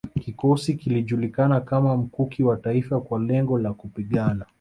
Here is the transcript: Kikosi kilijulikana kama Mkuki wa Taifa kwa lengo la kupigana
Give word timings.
Kikosi 0.21 0.73
kilijulikana 0.73 1.61
kama 1.61 1.97
Mkuki 1.97 2.43
wa 2.43 2.57
Taifa 2.57 3.01
kwa 3.01 3.19
lengo 3.19 3.59
la 3.59 3.73
kupigana 3.73 4.45